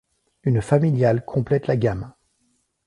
Une 0.41 0.63
familiale 0.63 1.23
complète 1.25 1.67
la 1.67 1.77
gamme. 1.77 2.11